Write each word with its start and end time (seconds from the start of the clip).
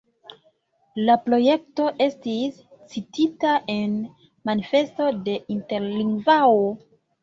La 1.09 1.17
projekto 1.25 1.91
estis 2.07 2.57
citita 2.95 3.55
en 3.77 3.97
Manifesto 4.51 5.15
de 5.33 5.41
Interlingvao. 5.61 6.63